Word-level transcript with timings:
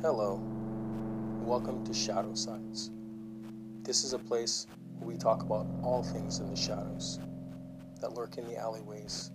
Hello, 0.00 0.40
welcome 1.42 1.84
to 1.84 1.92
Shadow 1.92 2.32
Sides. 2.32 2.90
This 3.82 4.02
is 4.02 4.14
a 4.14 4.18
place 4.18 4.66
where 4.98 5.08
we 5.08 5.18
talk 5.18 5.42
about 5.42 5.66
all 5.82 6.02
things 6.02 6.38
in 6.38 6.48
the 6.48 6.56
shadows 6.56 7.20
that 8.00 8.14
lurk 8.14 8.38
in 8.38 8.46
the 8.46 8.56
alleyways, 8.56 9.30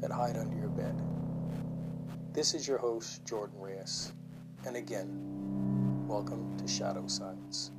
that 0.00 0.12
hide 0.12 0.36
under 0.36 0.56
your 0.56 0.68
bed. 0.68 0.94
This 2.32 2.54
is 2.54 2.68
your 2.68 2.78
host, 2.78 3.24
Jordan 3.24 3.58
Reyes, 3.58 4.12
and 4.64 4.76
again, 4.76 6.06
welcome 6.06 6.56
to 6.58 6.68
Shadow 6.68 7.08
Sides. 7.08 7.72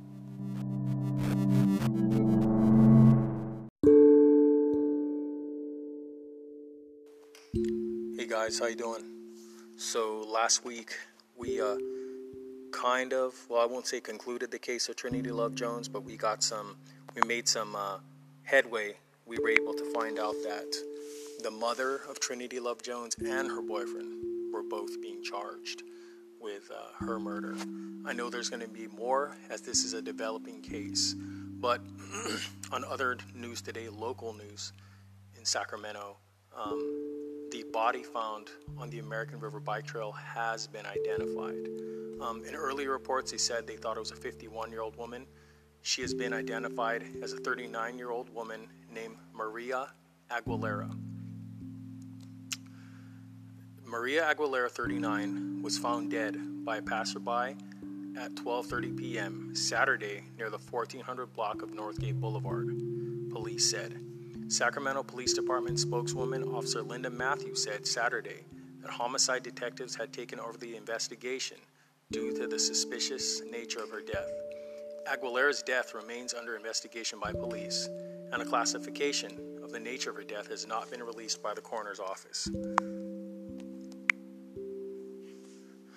Guys, 8.34 8.58
how 8.58 8.66
you 8.66 8.74
doing? 8.74 9.04
So 9.76 10.26
last 10.28 10.64
week 10.64 10.92
we 11.36 11.60
uh, 11.60 11.76
kind 12.72 13.12
of, 13.12 13.32
well, 13.48 13.62
I 13.62 13.64
won't 13.64 13.86
say 13.86 14.00
concluded 14.00 14.50
the 14.50 14.58
case 14.58 14.88
of 14.88 14.96
Trinity 14.96 15.30
Love 15.30 15.54
Jones, 15.54 15.86
but 15.86 16.02
we 16.02 16.16
got 16.16 16.42
some, 16.42 16.76
we 17.14 17.22
made 17.28 17.46
some 17.46 17.76
uh, 17.76 17.98
headway. 18.42 18.94
We 19.24 19.38
were 19.38 19.50
able 19.50 19.72
to 19.74 19.84
find 19.92 20.18
out 20.18 20.34
that 20.42 20.66
the 21.44 21.50
mother 21.52 22.00
of 22.08 22.18
Trinity 22.18 22.58
Love 22.58 22.82
Jones 22.82 23.14
and 23.24 23.46
her 23.46 23.62
boyfriend 23.62 24.52
were 24.52 24.64
both 24.64 25.00
being 25.00 25.22
charged 25.22 25.84
with 26.40 26.68
uh, 26.72 27.04
her 27.06 27.20
murder. 27.20 27.54
I 28.04 28.14
know 28.14 28.30
there's 28.30 28.50
going 28.50 28.62
to 28.62 28.68
be 28.68 28.88
more 28.88 29.36
as 29.48 29.60
this 29.60 29.84
is 29.84 29.92
a 29.92 30.02
developing 30.02 30.60
case, 30.60 31.14
but 31.14 31.80
on 32.72 32.84
other 32.84 33.16
news 33.32 33.62
today, 33.62 33.88
local 33.88 34.32
news 34.32 34.72
in 35.38 35.44
Sacramento, 35.44 36.16
um, 36.56 37.13
the 37.54 37.64
body 37.72 38.02
found 38.02 38.50
on 38.78 38.90
the 38.90 38.98
American 38.98 39.38
River 39.38 39.60
Bike 39.60 39.86
Trail 39.86 40.10
has 40.10 40.66
been 40.66 40.84
identified. 40.86 41.68
Um, 42.20 42.42
in 42.44 42.56
earlier 42.56 42.90
reports, 42.90 43.30
they 43.30 43.38
said 43.38 43.64
they 43.64 43.76
thought 43.76 43.96
it 43.96 44.00
was 44.00 44.10
a 44.10 44.16
51 44.16 44.72
year 44.72 44.80
old 44.80 44.96
woman. 44.96 45.24
She 45.82 46.02
has 46.02 46.12
been 46.12 46.32
identified 46.32 47.04
as 47.22 47.32
a 47.32 47.36
39 47.36 47.96
year 47.96 48.10
old 48.10 48.28
woman 48.34 48.66
named 48.92 49.14
Maria 49.32 49.86
Aguilera. 50.32 50.98
Maria 53.84 54.34
Aguilera, 54.34 54.68
39, 54.68 55.62
was 55.62 55.78
found 55.78 56.10
dead 56.10 56.36
by 56.64 56.78
a 56.78 56.82
passerby 56.82 57.54
at 58.18 58.34
12:30 58.34 58.98
p.m. 58.98 59.54
Saturday 59.54 60.24
near 60.36 60.50
the 60.50 60.58
1400 60.58 61.32
block 61.32 61.62
of 61.62 61.70
Northgate 61.70 62.18
Boulevard, 62.18 62.66
police 63.30 63.70
said. 63.70 64.00
Sacramento 64.48 65.02
Police 65.02 65.32
Department 65.32 65.78
spokeswoman 65.78 66.44
Officer 66.44 66.82
Linda 66.82 67.10
Matthews 67.10 67.64
said 67.64 67.86
Saturday 67.86 68.44
that 68.82 68.90
homicide 68.90 69.42
detectives 69.42 69.96
had 69.96 70.12
taken 70.12 70.38
over 70.38 70.58
the 70.58 70.76
investigation 70.76 71.56
due 72.12 72.32
to 72.36 72.46
the 72.46 72.58
suspicious 72.58 73.40
nature 73.50 73.82
of 73.82 73.90
her 73.90 74.02
death. 74.02 74.30
Aguilera's 75.10 75.62
death 75.62 75.94
remains 75.94 76.34
under 76.34 76.56
investigation 76.56 77.18
by 77.18 77.32
police, 77.32 77.88
and 78.32 78.42
a 78.42 78.44
classification 78.44 79.60
of 79.62 79.72
the 79.72 79.80
nature 79.80 80.10
of 80.10 80.16
her 80.16 80.22
death 80.22 80.48
has 80.48 80.66
not 80.66 80.90
been 80.90 81.02
released 81.02 81.42
by 81.42 81.54
the 81.54 81.60
coroner's 81.60 82.00
office. 82.00 82.48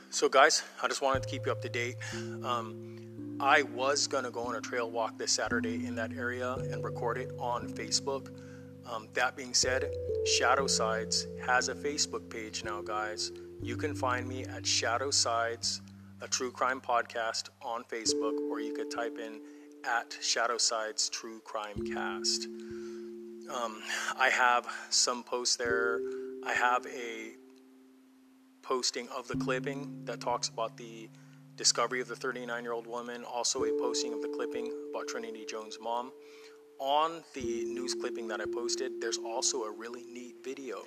So, 0.10 0.30
guys, 0.30 0.64
I 0.82 0.88
just 0.88 1.02
wanted 1.02 1.24
to 1.24 1.30
keep 1.30 1.46
you 1.46 1.52
up 1.52 1.62
to 1.62 1.70
date. 1.70 1.98
Um, 2.44 2.97
I 3.40 3.62
was 3.62 4.08
going 4.08 4.24
to 4.24 4.32
go 4.32 4.42
on 4.42 4.56
a 4.56 4.62
trail 4.62 4.90
walk 4.90 5.20
this 5.20 5.32
Saturday 5.32 5.86
in 5.86 5.94
that 5.96 6.12
area 6.12 6.54
and 6.54 6.84
record 6.84 7.20
it 7.20 7.32
on 7.38 7.70
Facebook. 7.70 8.32
Um, 8.90 9.08
that 9.14 9.36
being 9.36 9.54
said, 9.54 9.92
Shadow 10.26 10.66
Sides 10.66 11.28
has 11.46 11.70
a 11.70 11.76
Facebook 11.76 12.30
page 12.30 12.64
now, 12.64 12.82
guys. 12.82 13.32
You 13.62 13.78
can 13.78 13.94
find 13.94 14.28
me 14.28 14.46
at 14.46 14.66
Shadow 14.66 15.12
Sides, 15.12 15.82
a 16.22 16.28
true 16.28 16.52
crime 16.52 16.82
podcast 16.82 17.50
on 17.62 17.84
Facebook, 17.84 18.40
or 18.50 18.60
you 18.60 18.74
could 18.74 18.90
type 18.90 19.20
in 19.20 19.40
at 19.86 20.18
Shadow 20.20 20.58
Sides 20.58 21.08
True 21.10 21.40
Crime 21.46 21.86
Cast. 21.94 22.46
Um, 22.46 23.82
I 24.18 24.30
have 24.32 24.68
some 24.90 25.24
posts 25.24 25.58
there. 25.58 26.00
I 26.44 26.54
have 26.54 26.88
a 26.88 27.34
posting 28.64 29.08
of 29.10 29.28
the 29.28 29.36
clipping 29.36 30.06
that 30.06 30.22
talks 30.22 30.50
about 30.50 30.76
the 30.78 31.10
discovery 31.58 32.00
of 32.00 32.08
the 32.08 32.16
39 32.16 32.64
year 32.64 32.72
old 32.72 32.88
woman, 32.88 33.24
also 33.26 33.64
a 33.66 33.72
posting 33.80 34.14
of 34.14 34.22
the 34.22 34.30
clipping 34.30 34.72
about 34.92 35.08
Trinity 35.08 35.46
Jones' 35.46 35.78
mom. 35.82 36.12
On 36.80 37.24
the 37.34 37.66
news 37.66 37.96
clipping 37.96 38.28
that 38.28 38.40
I 38.40 38.46
posted, 38.46 39.02
there's 39.02 39.18
also 39.18 39.64
a 39.64 39.72
really 39.72 40.04
neat 40.04 40.36
video 40.44 40.84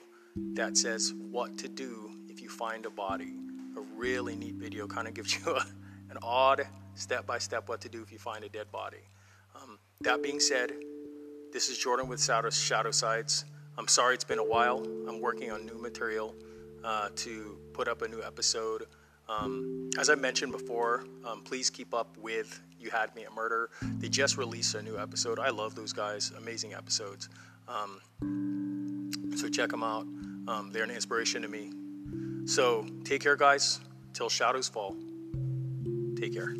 that 0.54 0.76
says 0.76 1.12
what 1.30 1.58
to 1.58 1.68
do 1.68 2.12
if 2.28 2.40
you 2.40 2.48
find 2.48 2.86
a 2.86 2.90
body. 2.90 3.34
A 3.76 3.80
really 3.96 4.36
neat 4.36 4.54
video 4.54 4.86
kind 4.86 5.08
of 5.08 5.14
gives 5.14 5.34
you 5.44 5.52
a, 5.52 5.64
an 6.10 6.18
odd 6.22 6.62
step 6.94 7.26
by 7.26 7.38
step 7.38 7.68
what 7.68 7.80
to 7.80 7.88
do 7.88 8.02
if 8.02 8.12
you 8.12 8.18
find 8.18 8.44
a 8.44 8.48
dead 8.48 8.70
body. 8.70 9.02
Um, 9.60 9.78
that 10.02 10.22
being 10.22 10.38
said, 10.38 10.72
this 11.52 11.68
is 11.68 11.78
Jordan 11.78 12.06
with 12.06 12.22
Shadow, 12.22 12.90
Sides. 12.92 13.44
I'm 13.76 13.88
sorry 13.88 14.14
it's 14.14 14.24
been 14.24 14.38
a 14.38 14.44
while. 14.44 14.84
I'm 15.08 15.20
working 15.20 15.50
on 15.50 15.66
new 15.66 15.78
material 15.78 16.36
uh, 16.84 17.08
to 17.16 17.58
put 17.72 17.88
up 17.88 18.02
a 18.02 18.08
new 18.08 18.22
episode. 18.22 18.86
Um, 19.30 19.90
as 19.98 20.10
I 20.10 20.14
mentioned 20.14 20.52
before, 20.52 21.04
um, 21.24 21.42
please 21.42 21.70
keep 21.70 21.94
up 21.94 22.16
with 22.18 22.60
You 22.80 22.90
Had 22.90 23.14
Me 23.14 23.22
at 23.22 23.32
Murder. 23.32 23.70
They 23.98 24.08
just 24.08 24.36
released 24.36 24.74
a 24.74 24.82
new 24.82 24.98
episode. 24.98 25.38
I 25.38 25.50
love 25.50 25.74
those 25.74 25.92
guys, 25.92 26.32
amazing 26.36 26.74
episodes. 26.74 27.28
Um, 27.68 28.00
so 29.36 29.48
check 29.48 29.70
them 29.70 29.84
out. 29.84 30.06
Um, 30.48 30.70
they're 30.72 30.84
an 30.84 30.90
inspiration 30.90 31.42
to 31.42 31.48
me. 31.48 31.70
So 32.46 32.86
take 33.04 33.22
care, 33.22 33.36
guys. 33.36 33.80
Till 34.12 34.28
shadows 34.28 34.68
fall. 34.68 34.96
Take 36.16 36.34
care. 36.34 36.54